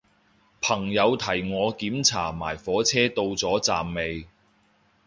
[0.61, 4.25] 朋友提我檢查埋火車到咗站未